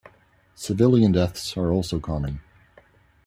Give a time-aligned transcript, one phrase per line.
[0.55, 2.41] Civilian deaths are also common.